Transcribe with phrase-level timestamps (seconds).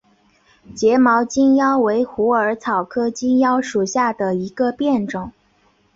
[0.75, 5.31] 睫毛金腰为虎耳草科金腰属下的一个变种。